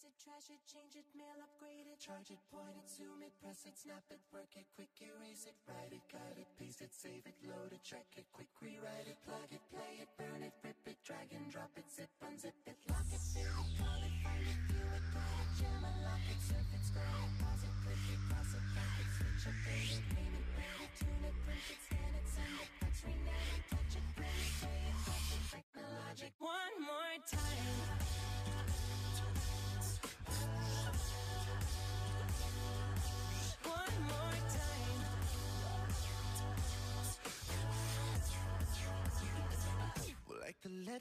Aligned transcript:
fix 0.00 0.08
it, 0.08 0.24
trash 0.24 0.48
it, 0.48 0.60
change 0.64 0.96
it, 0.96 1.04
mail, 1.12 1.36
upgrade 1.44 1.84
it, 1.84 2.00
charge 2.00 2.32
it, 2.32 2.40
point 2.48 2.72
it, 2.72 2.88
zoom 2.88 3.20
it, 3.20 3.32
press 3.36 3.68
it, 3.68 3.76
snap 3.76 4.04
it, 4.08 4.20
work 4.32 4.48
it, 4.56 4.64
quick 4.72 4.88
erase 4.96 5.44
it, 5.44 5.56
write 5.68 5.92
it, 5.92 6.00
cut 6.08 6.36
it, 6.40 6.48
paste 6.56 6.80
it, 6.80 6.92
save 6.92 7.20
it, 7.28 7.36
load 7.44 7.68
it, 7.68 7.84
check 7.84 8.08
it, 8.16 8.24
quick 8.32 8.48
rewrite 8.64 9.04
it, 9.04 9.20
plug 9.28 9.50
it, 9.52 9.60
play 9.68 10.00
it, 10.00 10.08
burn 10.16 10.40
it, 10.40 10.56
rip 10.64 10.80
it, 10.88 10.96
drag 11.04 11.28
and 11.36 11.44
drop 11.52 11.72
it, 11.76 11.84
zip, 11.92 12.08
unzip 12.24 12.56
it, 12.64 12.78
lock 12.88 13.04
it, 13.12 13.20
fill 13.20 13.44
it, 13.44 13.70
call 13.76 14.00
it, 14.00 14.14
find 14.24 14.46
it, 14.48 14.60
view 14.72 14.88
it, 14.88 15.04
write 15.12 15.40
it, 15.44 15.50
jam, 15.60 15.80
unlock 15.84 16.24
it, 16.32 16.40
surf 16.48 16.70
it, 16.72 16.82
scroll 16.84 17.20
it, 17.20 17.32
pause 17.36 17.62
it, 17.66 17.74
click 17.84 18.04
it, 18.08 18.20
cross 18.24 18.50
it, 18.56 18.64
back 18.72 18.94
it, 18.96 19.08
switch 19.20 19.44
it, 19.52 19.56
pay 19.68 19.84
it, 20.00 20.19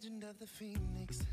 legend 0.01 0.23
of 0.23 0.39
the 0.39 0.47
phoenix, 0.47 1.23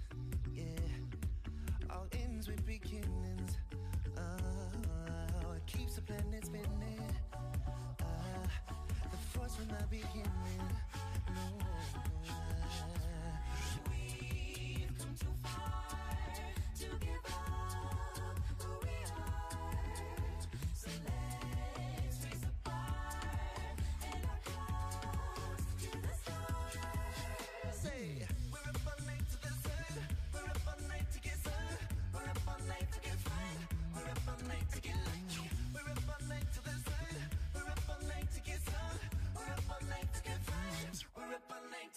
to 34.76 34.82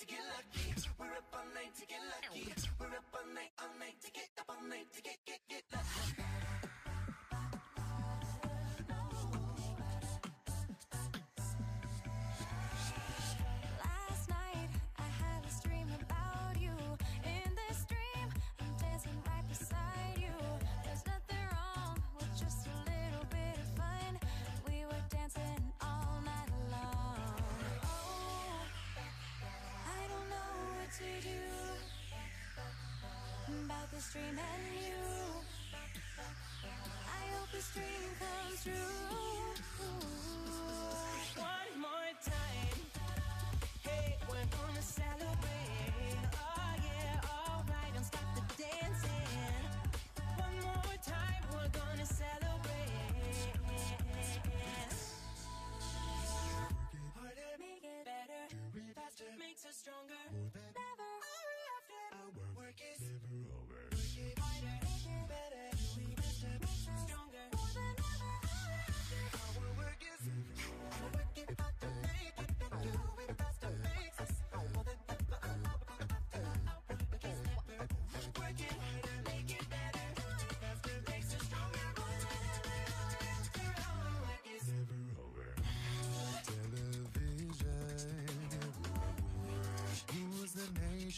get 0.06 0.20
lucky. 0.30 0.39
This 34.00 34.16
and 34.16 34.40
you. 34.40 35.42
I 35.76 37.36
hope 37.36 37.52
this 37.52 37.70
dream 37.74 38.16
comes 38.18 38.64
true. 38.64 39.29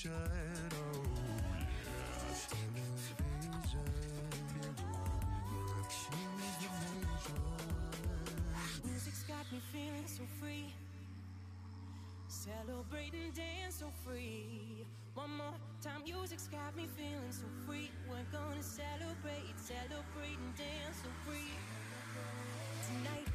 The. 0.04 0.10
Oh. 0.10 1.12
Music's 8.86 9.24
got 9.24 9.52
me 9.52 9.60
feeling 9.72 10.08
so 10.08 10.24
free. 10.40 10.74
Celebrating, 12.28 13.32
dance 13.36 13.76
so 13.80 13.92
free. 14.06 14.86
One 15.14 15.38
more 15.38 15.54
time, 15.84 16.04
music's 16.04 16.48
got 16.48 16.76
me 16.76 16.88
feeling 16.98 17.32
so 17.32 17.46
free. 17.68 17.92
We're 18.10 18.26
gonna 18.32 18.64
celebrate, 18.64 19.54
celebrate 19.58 20.38
and 20.38 20.56
dance 20.56 21.04
so 21.04 21.10
free. 21.26 21.52
Tonight, 22.88 23.28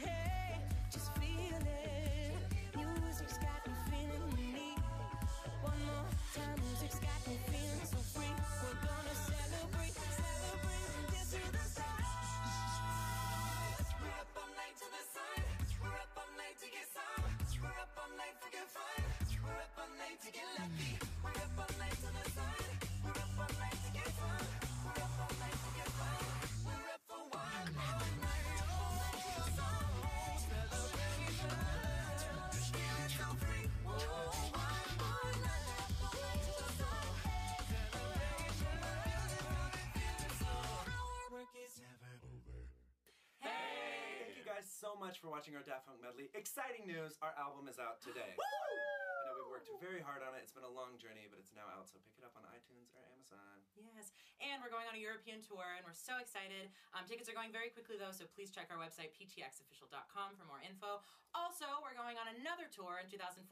hey, 0.00 0.58
just 0.92 1.14
feel 1.16 1.58
it. 1.60 2.34
Music's 2.76 3.38
got 3.38 3.66
me 3.66 3.74
feeling 3.90 4.09
music's 7.30 7.69
guys 44.60 44.68
so 44.68 44.92
much 44.92 45.24
for 45.24 45.32
watching 45.32 45.56
our 45.56 45.64
Daft 45.64 45.88
Punk 45.88 46.04
medley. 46.04 46.28
Exciting 46.36 46.84
news! 46.84 47.16
Our 47.24 47.32
album 47.40 47.64
is 47.64 47.80
out 47.80 47.96
today. 48.04 48.36
I 48.36 49.20
know 49.24 49.40
we've 49.40 49.48
worked 49.48 49.72
very 49.80 50.04
hard 50.04 50.20
on 50.20 50.36
it. 50.36 50.44
It's 50.44 50.52
been 50.52 50.68
a 50.68 50.76
long 50.76 51.00
journey, 51.00 51.24
but 51.32 51.40
it's 51.40 51.56
now 51.56 51.64
out, 51.72 51.88
so 51.88 51.96
pick 52.04 52.12
it 52.20 52.28
up 52.28 52.36
on 52.36 52.44
iTunes 52.52 52.92
or 52.92 53.00
Amazon. 53.08 53.56
Yes, 53.72 54.12
and 54.36 54.60
we're 54.60 54.68
going 54.68 54.84
on 54.84 54.92
a 54.92 55.00
European 55.00 55.40
tour, 55.40 55.64
and 55.64 55.80
we're 55.88 55.96
so 55.96 56.20
excited. 56.20 56.68
Um, 56.92 57.08
tickets 57.08 57.32
are 57.32 57.36
going 57.36 57.48
very 57.48 57.72
quickly, 57.72 57.96
though, 57.96 58.12
so 58.12 58.28
please 58.36 58.52
check 58.52 58.68
our 58.68 58.76
website, 58.76 59.16
ptxofficial.com, 59.16 60.36
for 60.36 60.44
more 60.44 60.60
info. 60.60 61.00
Also, 61.32 61.64
we're 61.80 61.96
going 61.96 62.20
on 62.20 62.28
another 62.28 62.68
tour 62.68 63.00
in 63.00 63.08
2014. 63.08 63.48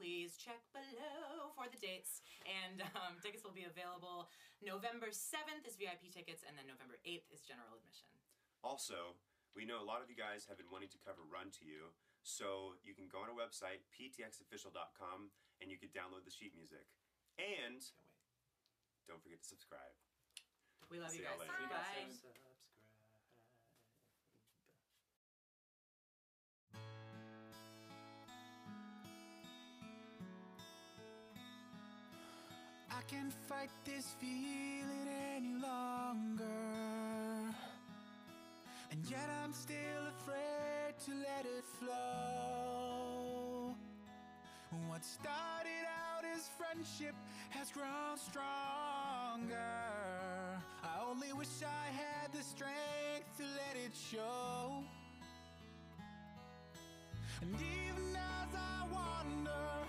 Please 0.00 0.40
check 0.40 0.64
below 0.72 1.52
for 1.52 1.68
the 1.68 1.76
dates. 1.76 2.24
And 2.48 2.80
um, 2.96 3.20
tickets 3.20 3.44
will 3.44 3.52
be 3.52 3.68
available 3.68 4.32
November 4.64 5.12
7th 5.12 5.68
is 5.68 5.76
VIP 5.76 6.08
tickets, 6.08 6.48
and 6.48 6.56
then 6.56 6.64
November 6.64 6.96
8th 7.04 7.28
is 7.28 7.44
general 7.44 7.76
admission. 7.76 8.08
Also, 8.64 9.20
we 9.54 9.62
know 9.62 9.78
a 9.78 9.86
lot 9.86 10.02
of 10.02 10.10
you 10.10 10.18
guys 10.18 10.50
have 10.50 10.58
been 10.58 10.66
wanting 10.68 10.90
to 10.90 11.00
cover 11.06 11.22
Run 11.30 11.54
to 11.58 11.62
You, 11.62 11.94
so 12.26 12.74
you 12.82 12.90
can 12.90 13.06
go 13.06 13.22
on 13.22 13.30
our 13.30 13.38
website, 13.38 13.86
ptxofficial.com, 13.94 15.30
and 15.62 15.70
you 15.70 15.78
can 15.78 15.94
download 15.94 16.26
the 16.26 16.34
sheet 16.34 16.52
music. 16.58 16.90
And 17.38 17.78
don't 19.06 19.22
forget 19.22 19.38
to 19.42 19.48
subscribe. 19.48 19.94
We 20.90 20.98
love 20.98 21.10
See 21.10 21.18
you 21.18 21.24
guys. 21.24 21.38
Bye. 21.38 22.10
Subscribe. 22.10 22.44
I 32.90 33.02
can't 33.06 33.32
fight 33.46 33.70
this 33.84 34.16
feeling 34.18 35.08
any 35.36 35.60
longer. 35.60 36.73
And 38.94 39.10
yet 39.10 39.28
I'm 39.42 39.52
still 39.52 40.06
afraid 40.06 40.94
to 41.06 41.10
let 41.18 41.44
it 41.46 41.64
flow. 41.80 43.74
What 44.86 45.04
started 45.04 45.84
out 46.06 46.24
as 46.24 46.48
friendship 46.56 47.16
has 47.50 47.72
grown 47.72 48.16
stronger. 48.16 49.58
I 50.84 51.10
only 51.10 51.32
wish 51.32 51.48
I 51.66 51.90
had 51.90 52.32
the 52.32 52.44
strength 52.44 53.36
to 53.38 53.42
let 53.42 53.76
it 53.84 53.96
show. 53.96 54.84
And 57.42 57.52
even 57.52 58.14
as 58.14 58.54
I 58.54 58.86
wander, 58.92 59.88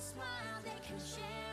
smile 0.00 0.62
they 0.64 0.70
can 0.86 0.98
share. 0.98 1.49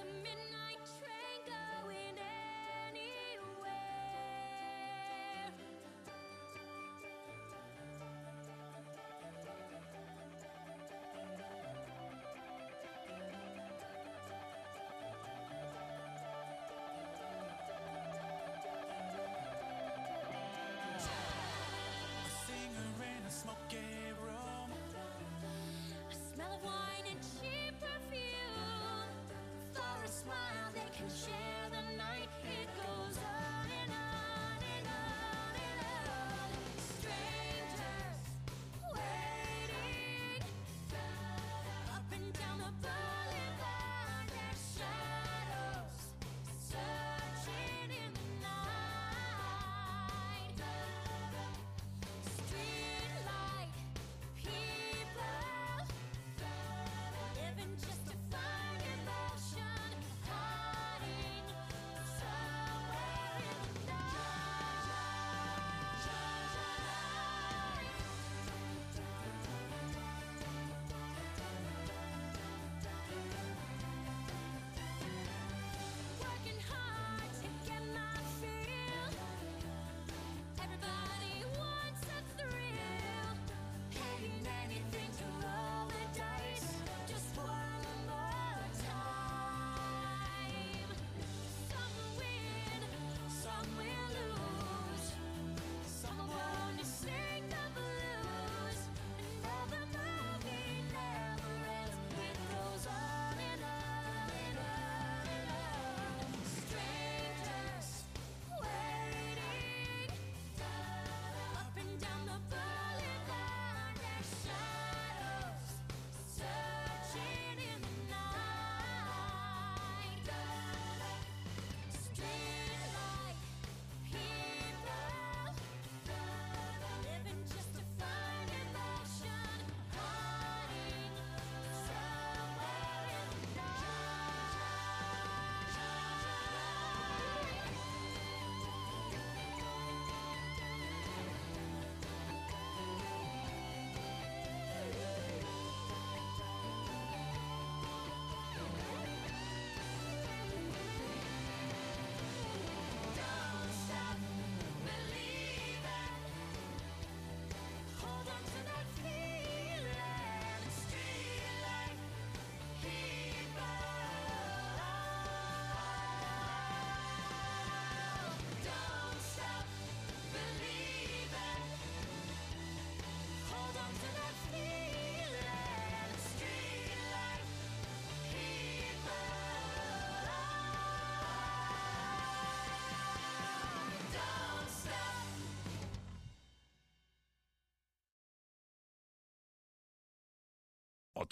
the 0.00 0.06
midnight 0.06 0.49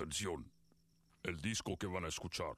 Atención. 0.00 0.48
El 1.24 1.40
disco 1.40 1.76
que 1.76 1.88
van 1.88 2.04
a 2.04 2.08
escuchar 2.08 2.54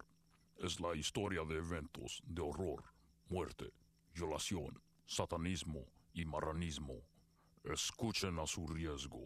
es 0.59 0.79
la 0.79 0.95
historia 0.95 1.43
de 1.43 1.57
eventos 1.57 2.23
de 2.27 2.43
horror, 2.43 2.85
muerte, 3.31 3.73
violación, 4.13 4.79
satanismo 5.07 5.87
y 6.13 6.27
marranismo. 6.27 7.01
Escuchen 7.65 8.39
a 8.39 8.47
su 8.47 8.67
riesgo. 8.67 9.20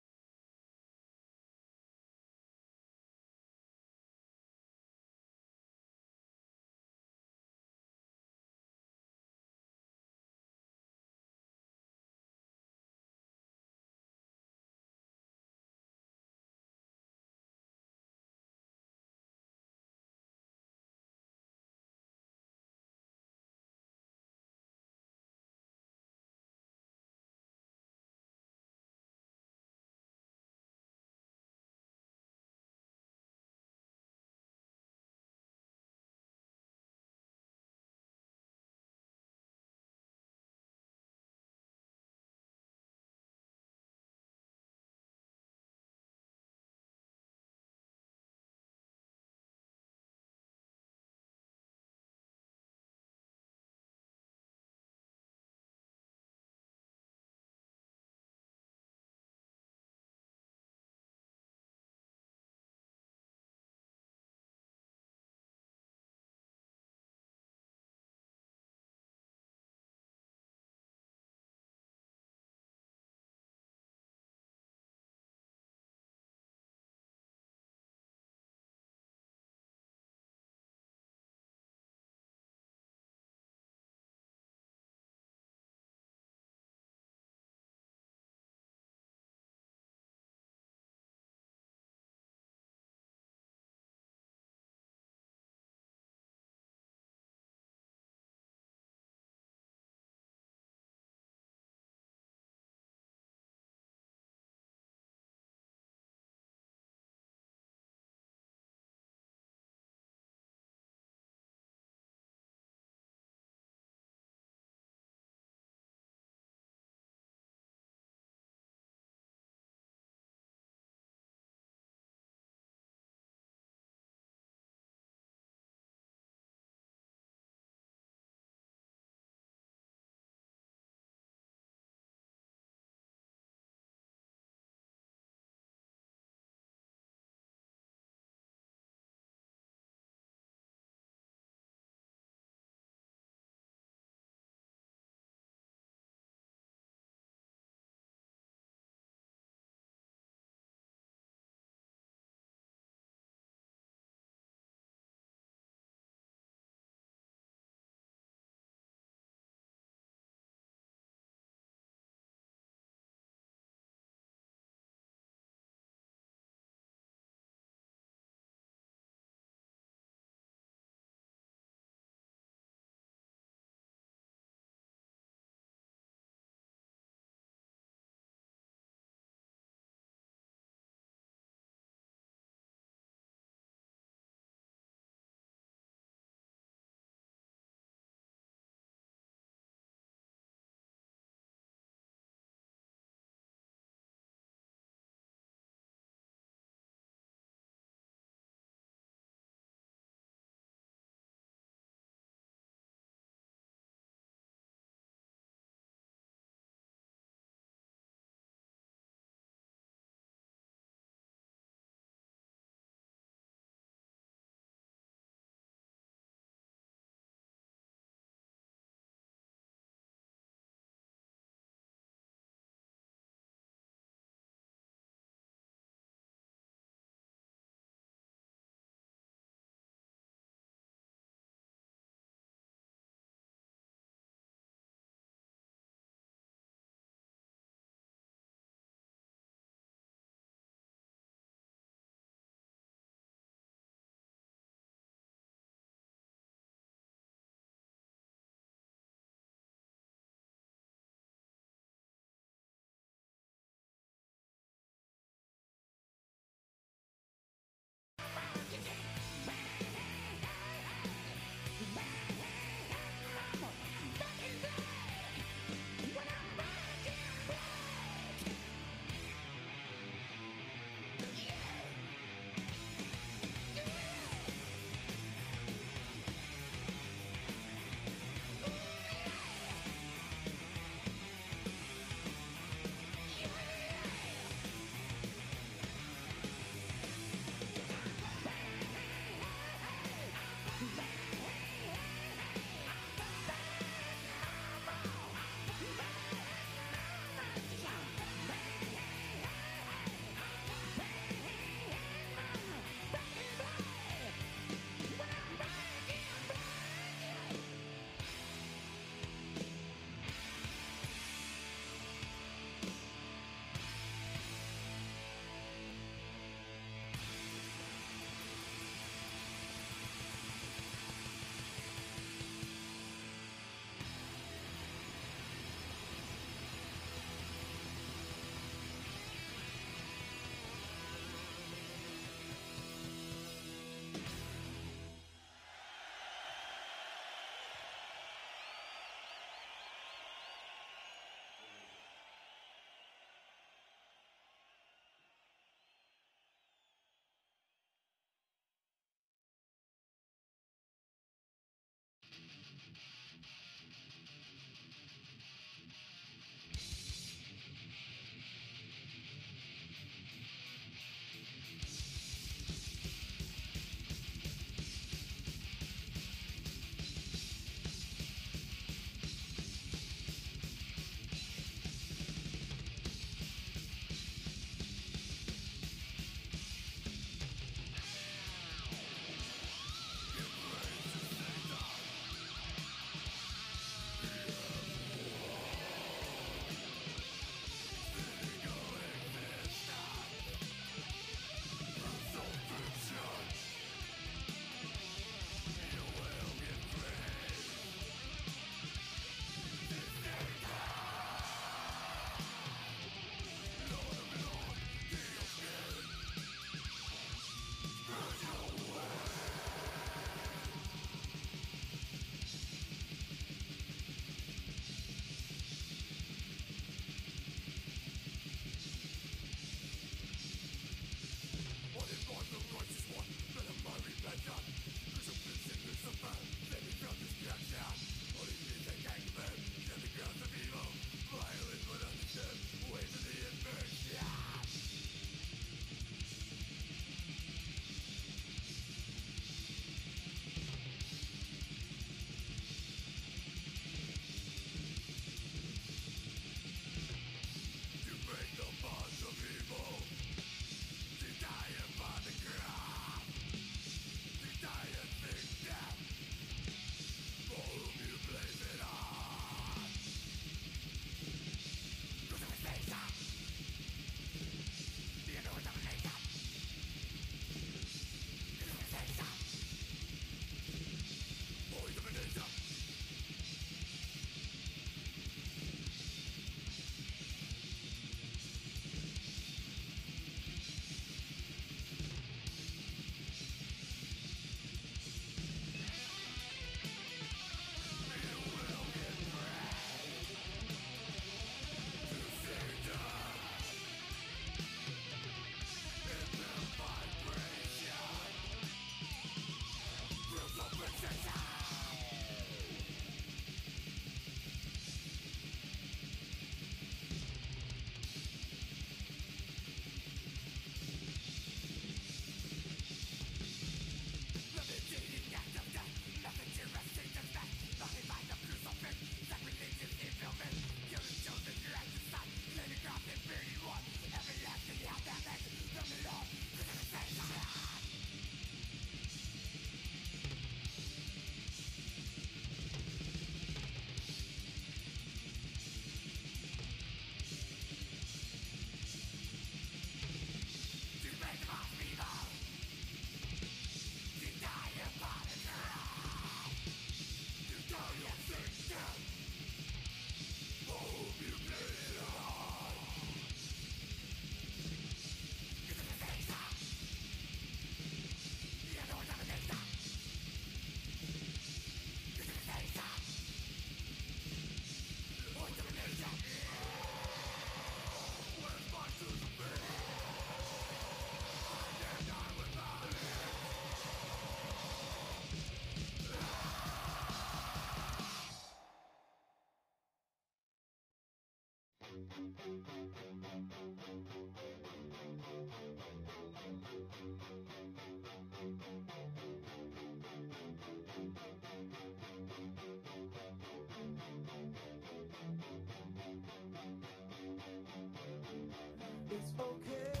It's 599.10 599.32
okay. 599.40 600.00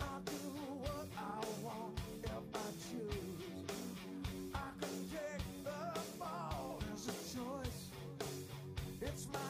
I 0.00 0.04
do 0.24 0.32
what 0.82 1.08
I 1.16 1.44
want 1.62 1.98
if 2.24 2.30
I 2.54 2.68
choose. 2.90 3.62
I 4.54 4.68
can 4.80 4.96
take 5.10 5.64
the 5.64 6.00
ball 6.18 6.80
as 6.92 7.06
a 7.08 7.16
choice. 7.36 7.80
It's 9.00 9.28
my 9.32 9.47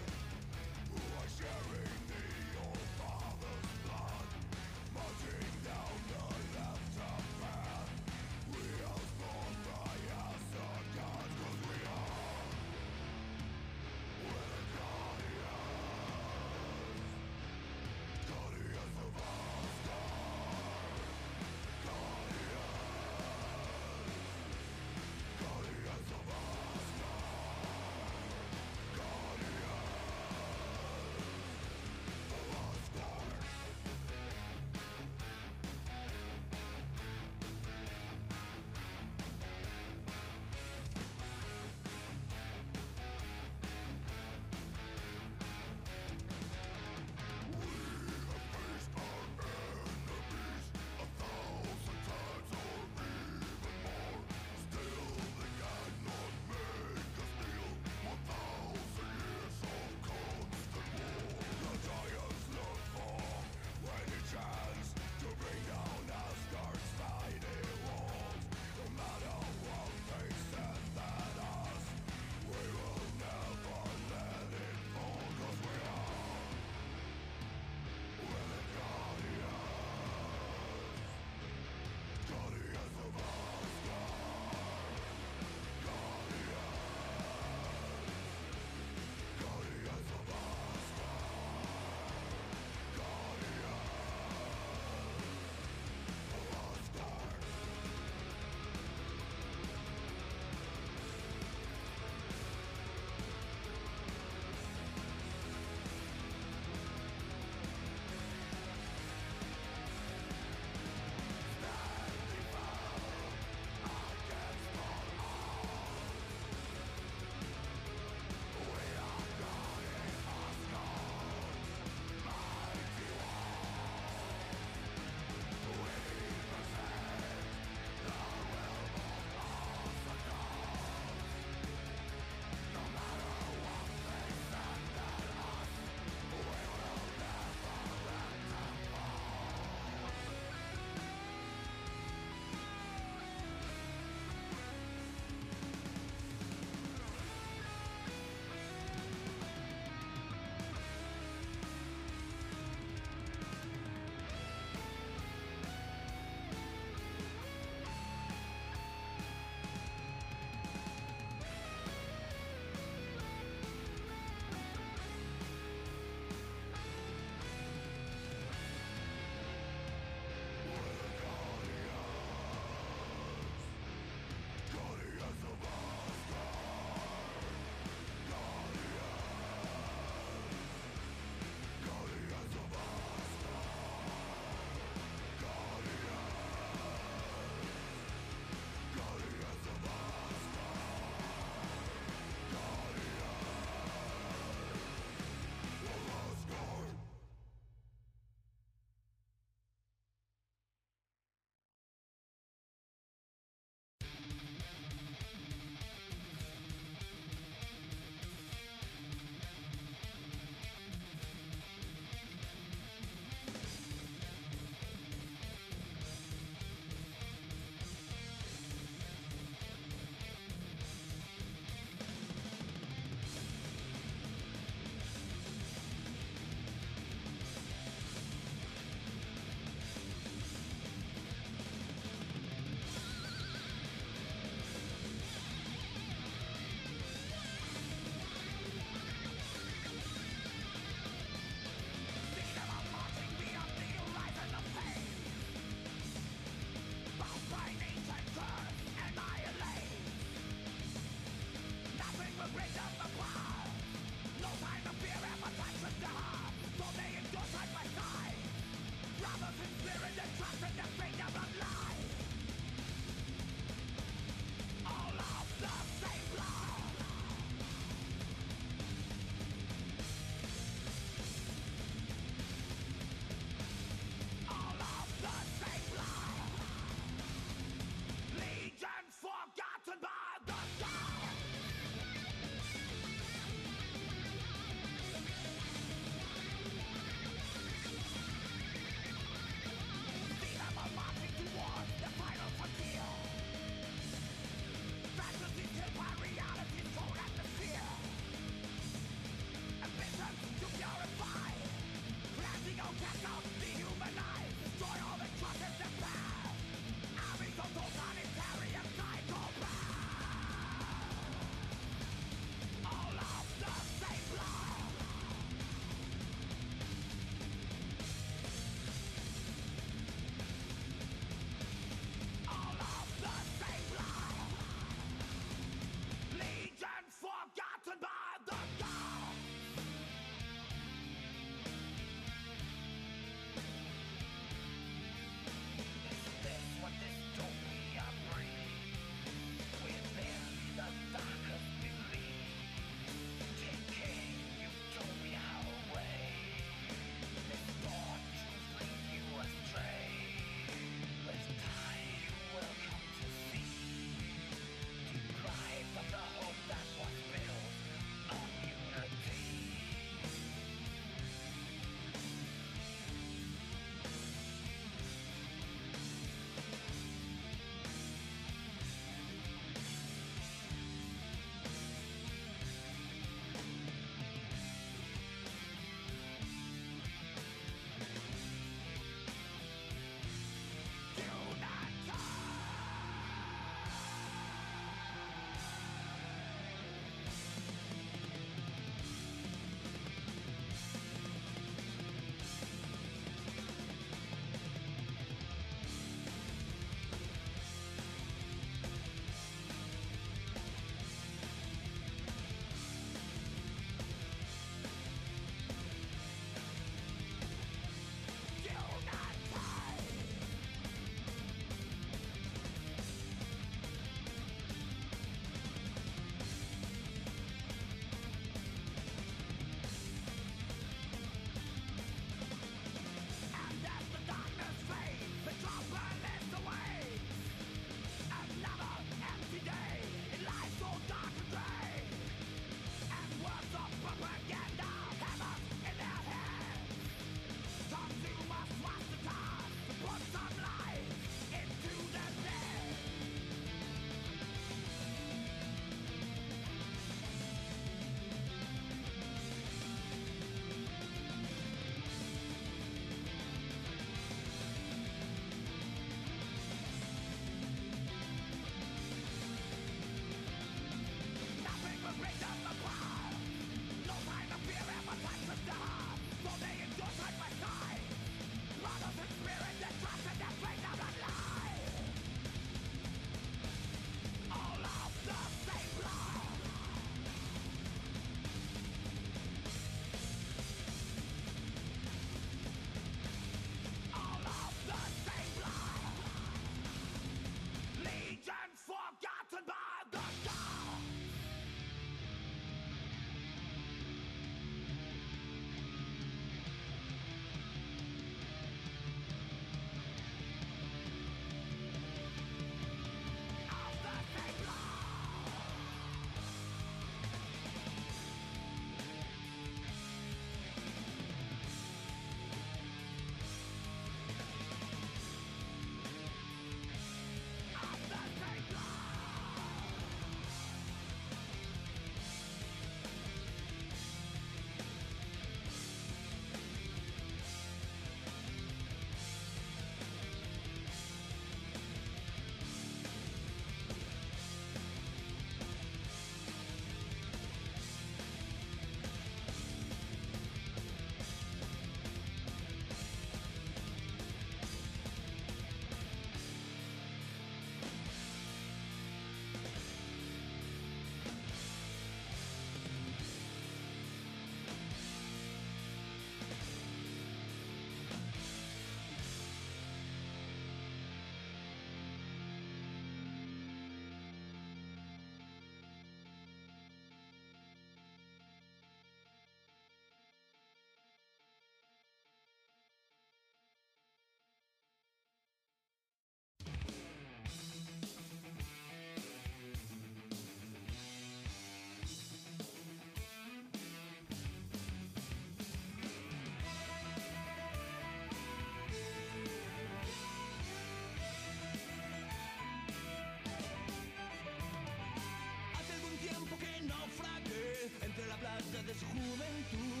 es 598.91 599.03
juventud. 599.03 600.00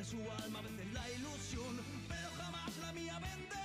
de 0.00 0.06
su 0.06 0.16
alma, 0.16 0.60
a 0.60 0.62
veces 0.62 0.92
la 0.94 1.10
ilusión, 1.10 1.78
pero 2.08 2.30
jamás 2.38 2.74
la 2.78 2.92
mía 2.94 3.18
vende. 3.18 3.59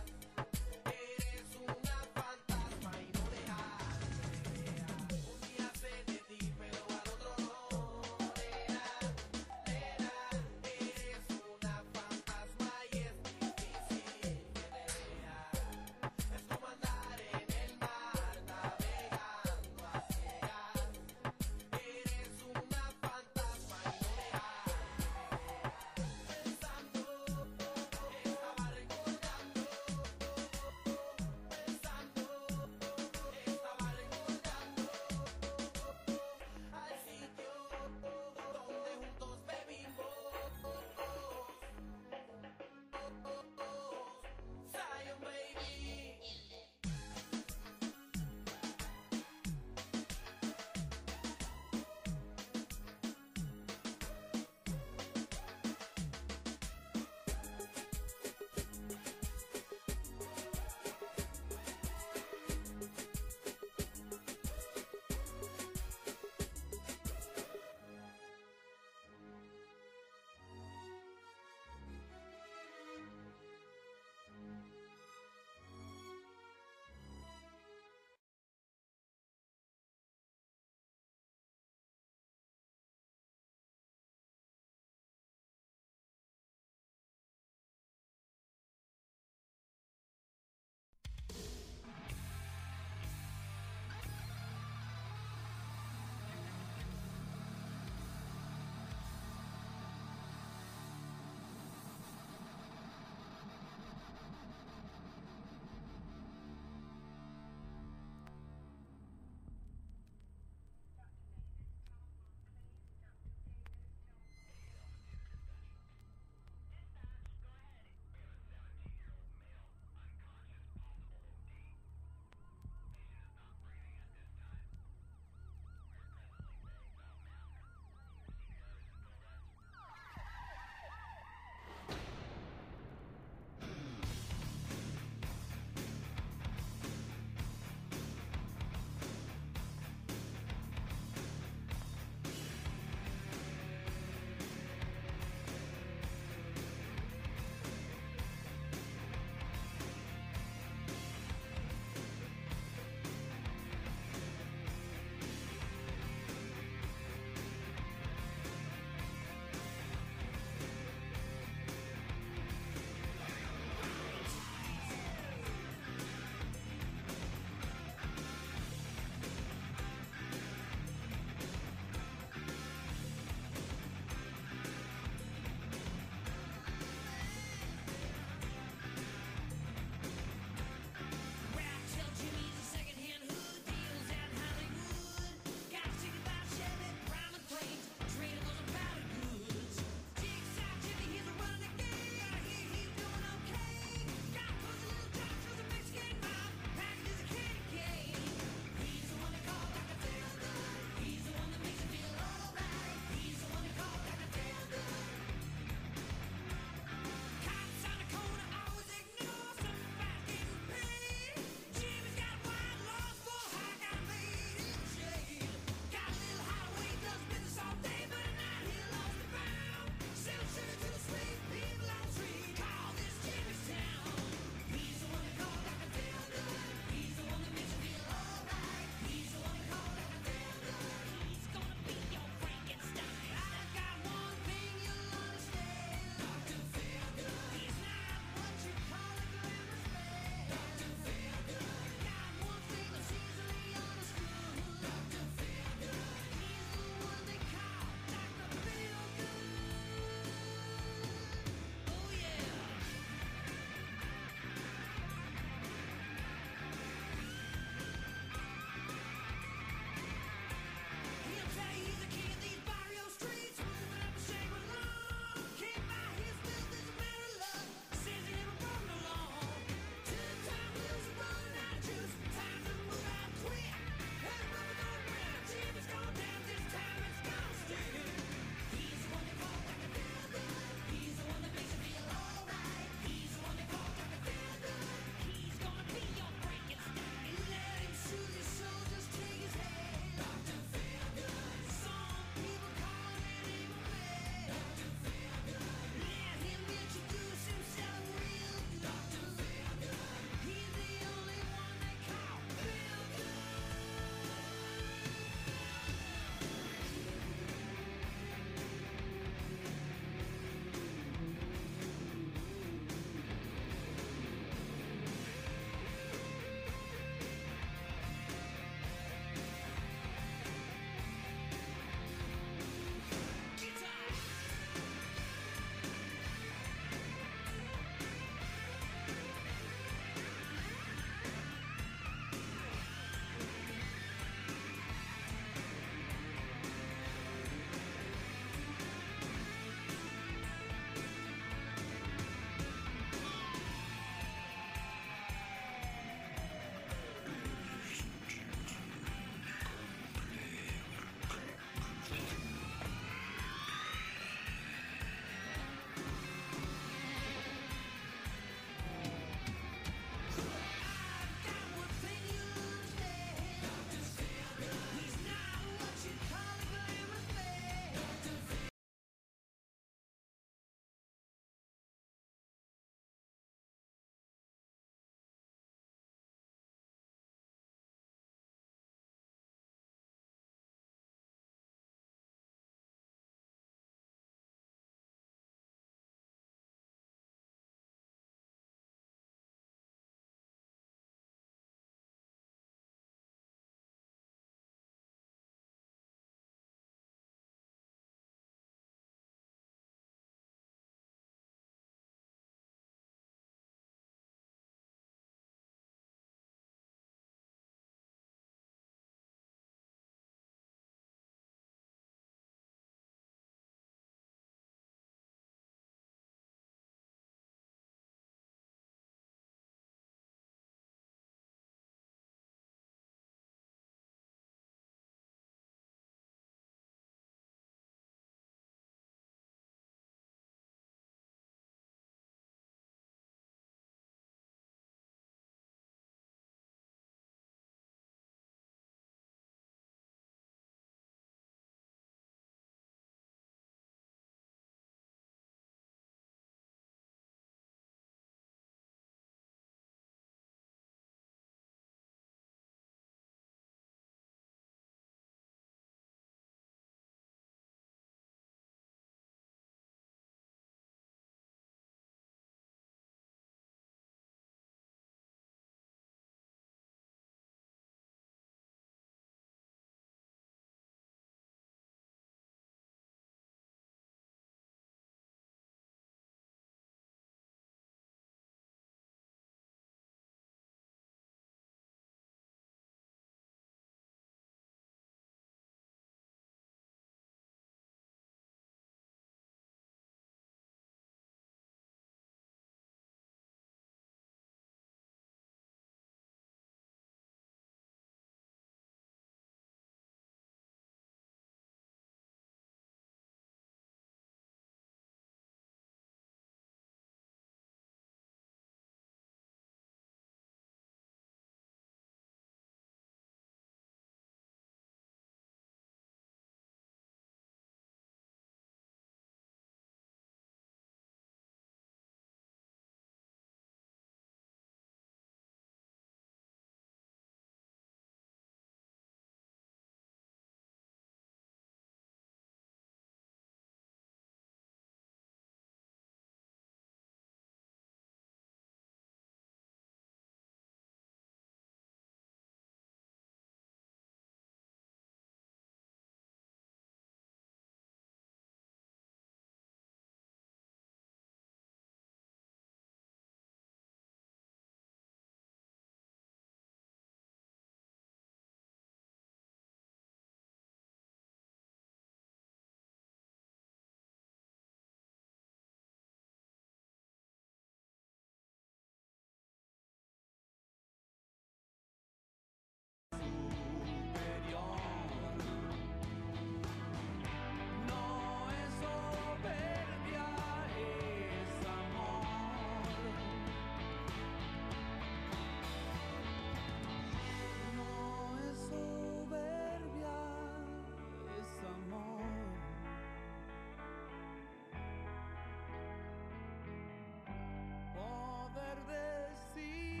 See. 599.55 600.00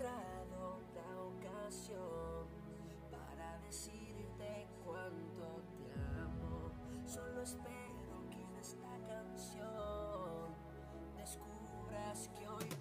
encontrado 0.00 1.28
ocasión 1.28 2.48
para 3.10 3.58
decirte 3.58 4.66
cuánto 4.84 5.62
te 5.76 5.92
amo. 6.18 6.72
Solo 7.06 7.42
espero 7.42 8.24
que 8.30 8.40
en 8.40 8.56
esta 8.56 8.88
canción 9.06 10.54
descubras 11.16 12.28
que 12.34 12.48
hoy 12.48 12.79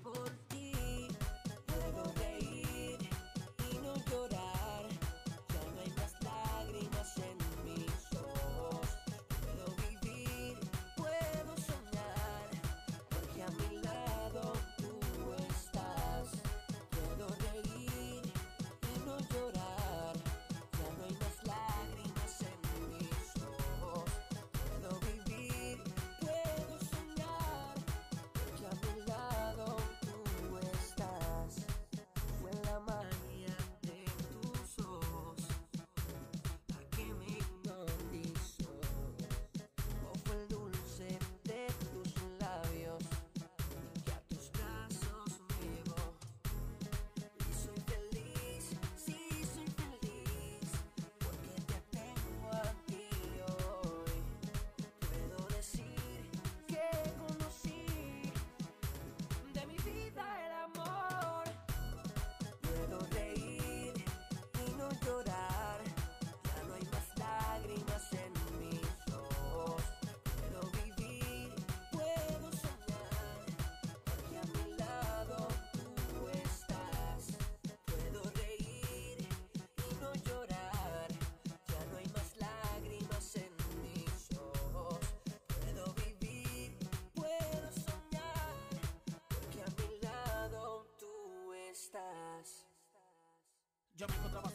Yo 94.00 94.08
me 94.08 94.16
encontraba 94.16 94.50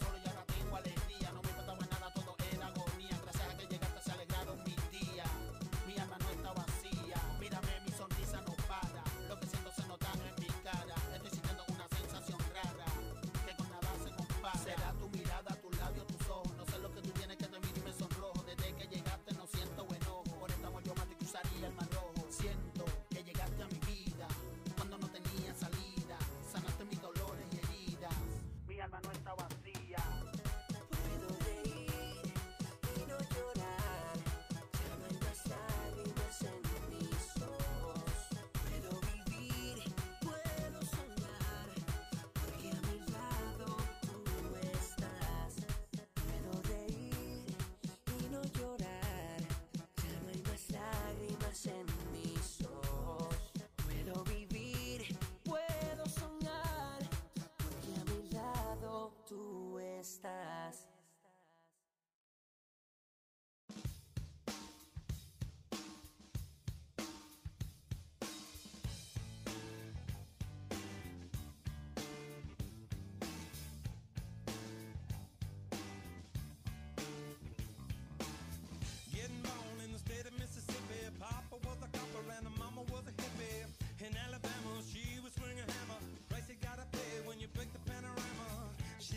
In 84.05 84.13
Alabama, 84.29 84.85
she 84.85 85.19
was 85.25 85.33
swinging 85.33 85.65
a 85.65 85.73
hammer. 85.73 85.97
Price 86.29 86.45
you 86.51 86.57
gotta 86.61 86.85
pay 86.93 87.25
when 87.25 87.41
you 87.41 87.49
break 87.57 87.73
the 87.73 87.81
panorama. 87.89 88.69
She 89.01 89.17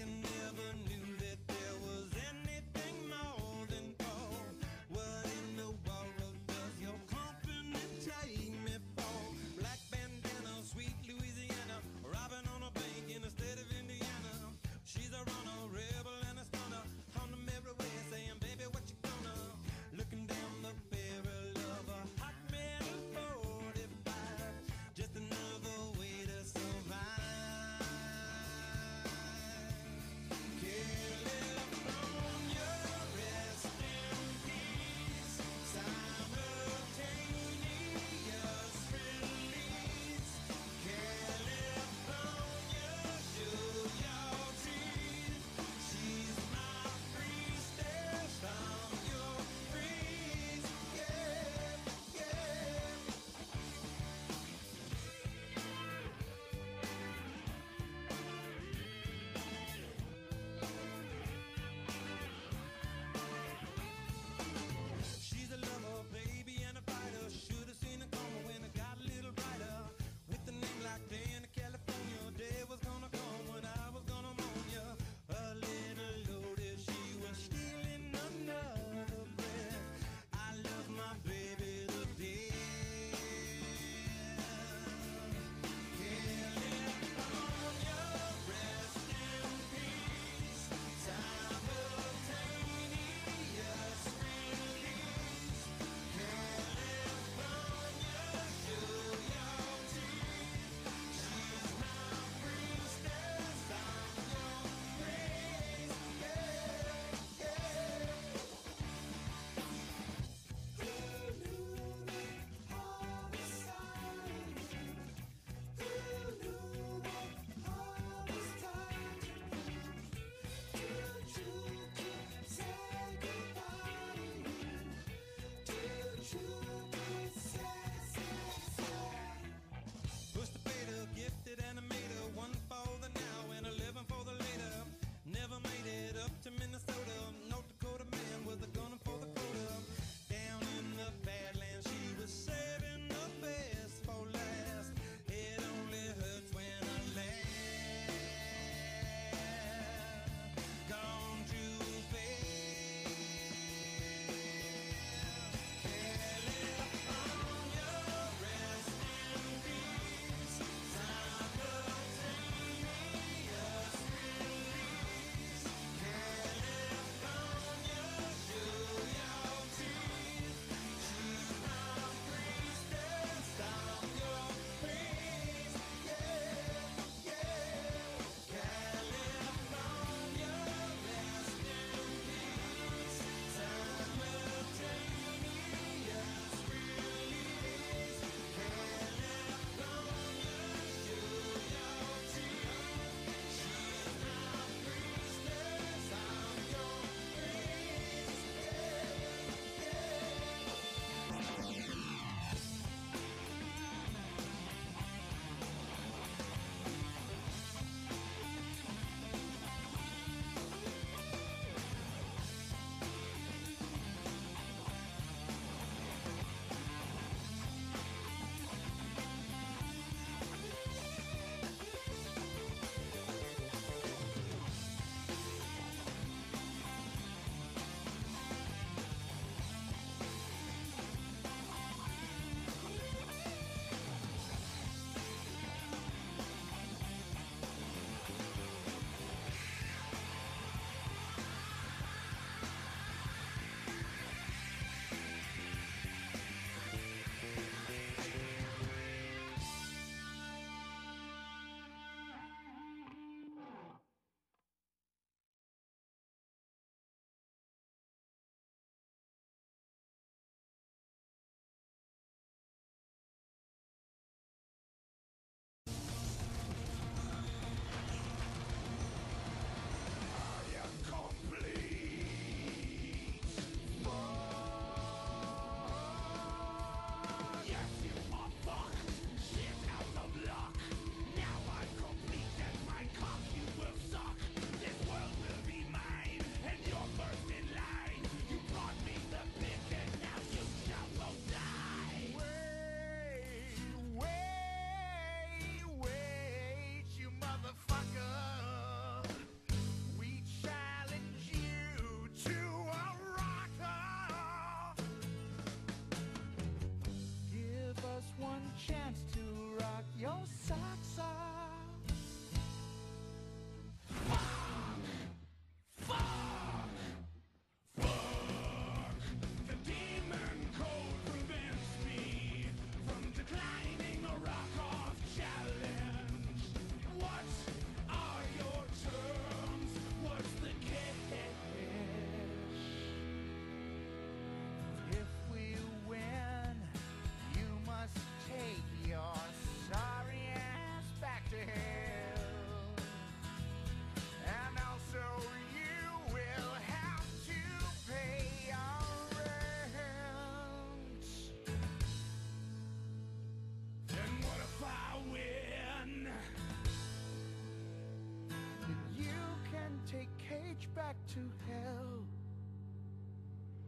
back 360.85 361.15
to 361.33 361.39
hell. 361.67 362.25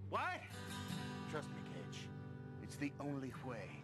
What? 0.10 0.42
Trust 1.32 1.50
me, 1.50 1.62
Cage. 1.74 2.08
It's 2.64 2.76
the 2.78 2.92
only 3.00 3.34
way. 3.46 3.84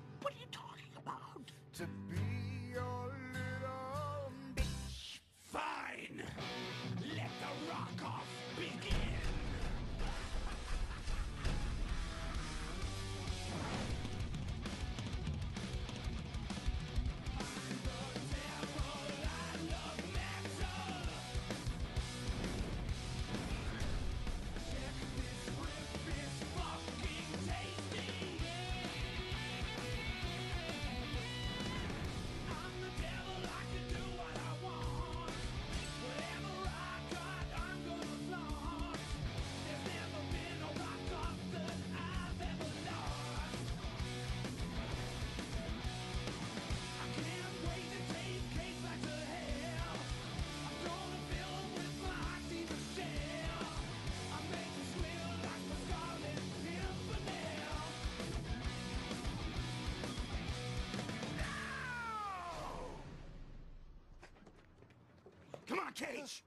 Cage. 65.95 66.43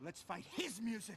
Let's 0.00 0.20
fight 0.20 0.44
his 0.56 0.80
music 0.80 1.16